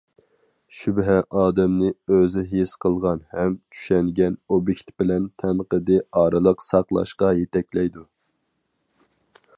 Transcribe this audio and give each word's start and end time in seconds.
شۈبھە 0.77 1.17
ئادەمنى 1.41 1.91
ئۆزى 2.15 2.43
ھېس 2.53 2.73
قىلغان 2.85 3.21
ھەم 3.35 3.53
چۈشەنگەن 3.75 4.39
ئوبيېكت 4.57 4.91
بىلەن 5.03 5.31
تەنقىدىي 5.43 6.03
ئارىلىق 6.23 6.69
ساقلاشقا 6.73 7.33
يېتەكلەيدۇ. 7.45 8.09